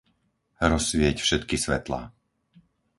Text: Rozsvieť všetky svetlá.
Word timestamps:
Rozsvieť 0.71 1.17
všetky 1.21 1.55
svetlá. 1.65 2.01